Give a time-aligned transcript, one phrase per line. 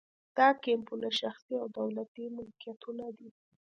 [0.37, 3.29] دا کیمپونه شخصي او دولتي ملکیتونه دي